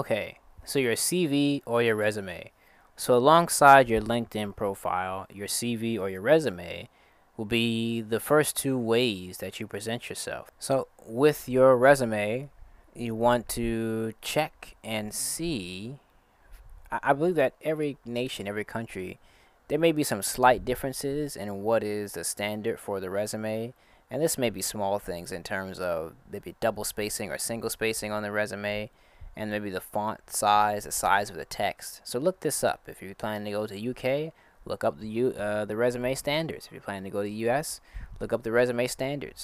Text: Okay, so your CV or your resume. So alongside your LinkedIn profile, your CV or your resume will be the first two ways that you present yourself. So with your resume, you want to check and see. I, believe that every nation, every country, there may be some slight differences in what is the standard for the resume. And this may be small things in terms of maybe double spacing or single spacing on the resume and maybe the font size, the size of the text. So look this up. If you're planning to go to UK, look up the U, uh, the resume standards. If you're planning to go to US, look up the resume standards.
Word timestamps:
Okay, 0.00 0.38
so 0.64 0.78
your 0.78 0.94
CV 0.94 1.60
or 1.66 1.82
your 1.82 1.94
resume. 1.94 2.52
So 2.96 3.14
alongside 3.14 3.90
your 3.90 4.00
LinkedIn 4.00 4.56
profile, 4.56 5.26
your 5.30 5.46
CV 5.46 6.00
or 6.00 6.08
your 6.08 6.22
resume 6.22 6.88
will 7.36 7.44
be 7.44 8.00
the 8.00 8.18
first 8.18 8.56
two 8.56 8.78
ways 8.78 9.36
that 9.40 9.60
you 9.60 9.66
present 9.66 10.08
yourself. 10.08 10.50
So 10.58 10.88
with 11.04 11.50
your 11.50 11.76
resume, 11.76 12.48
you 12.94 13.14
want 13.14 13.46
to 13.50 14.14
check 14.22 14.74
and 14.82 15.12
see. 15.12 15.96
I, 16.90 17.12
believe 17.12 17.34
that 17.34 17.52
every 17.60 17.98
nation, 18.06 18.48
every 18.48 18.64
country, 18.64 19.18
there 19.68 19.78
may 19.78 19.92
be 19.92 20.02
some 20.02 20.22
slight 20.22 20.64
differences 20.64 21.36
in 21.36 21.62
what 21.62 21.84
is 21.84 22.12
the 22.12 22.24
standard 22.24 22.80
for 22.80 23.00
the 23.00 23.10
resume. 23.10 23.74
And 24.10 24.22
this 24.22 24.38
may 24.38 24.48
be 24.48 24.62
small 24.62 24.98
things 24.98 25.30
in 25.30 25.42
terms 25.42 25.78
of 25.78 26.14
maybe 26.32 26.56
double 26.58 26.84
spacing 26.84 27.30
or 27.30 27.36
single 27.36 27.68
spacing 27.68 28.12
on 28.12 28.22
the 28.22 28.32
resume 28.32 28.88
and 29.36 29.50
maybe 29.50 29.70
the 29.70 29.80
font 29.80 30.30
size, 30.30 30.84
the 30.84 30.92
size 30.92 31.30
of 31.30 31.36
the 31.36 31.44
text. 31.44 32.00
So 32.04 32.18
look 32.18 32.40
this 32.40 32.62
up. 32.64 32.82
If 32.86 33.02
you're 33.02 33.14
planning 33.14 33.44
to 33.46 33.50
go 33.50 33.66
to 33.66 33.90
UK, 33.90 34.32
look 34.64 34.84
up 34.84 35.00
the 35.00 35.08
U, 35.08 35.28
uh, 35.30 35.64
the 35.64 35.76
resume 35.76 36.14
standards. 36.14 36.66
If 36.66 36.72
you're 36.72 36.80
planning 36.80 37.04
to 37.04 37.10
go 37.10 37.22
to 37.22 37.28
US, 37.28 37.80
look 38.18 38.32
up 38.32 38.42
the 38.42 38.52
resume 38.52 38.86
standards. 38.86 39.38